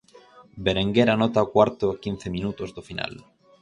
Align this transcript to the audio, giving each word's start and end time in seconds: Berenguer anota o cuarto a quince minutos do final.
Berenguer 0.65 1.07
anota 1.13 1.45
o 1.45 1.51
cuarto 1.55 1.85
a 1.89 1.99
quince 2.03 2.27
minutos 2.37 2.69
do 2.75 2.81
final. 2.89 3.13